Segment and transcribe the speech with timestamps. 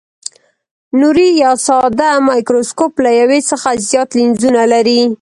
[0.99, 5.01] نوري یا ساده مایکروسکوپ له یو څخه زیات لینزونه لري.